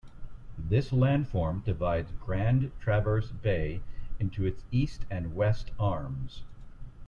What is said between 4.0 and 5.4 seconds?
into its east and